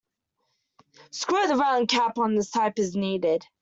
[1.11, 3.45] Screw the round cap on as tight as needed.